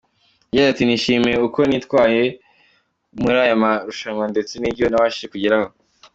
[0.47, 2.23] Yagize ati ‘‘Nishimiye uko nitwaye
[3.21, 5.67] muri aya marushanwa ndetse n’ibyo nabashije kugeraho.